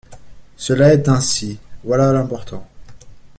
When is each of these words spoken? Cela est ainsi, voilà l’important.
Cela 0.57 0.93
est 0.95 1.07
ainsi, 1.09 1.59
voilà 1.83 2.11
l’important. 2.11 2.67